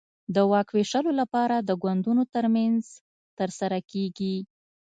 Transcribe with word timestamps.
د 0.35 0.37
واک 0.51 0.67
وېشلو 0.75 1.11
لپاره 1.21 1.55
د 1.59 1.69
ګوندونو 1.83 2.23
ترمنځ 2.33 2.81
ترسره 3.37 3.79
کېږي. 3.91 4.35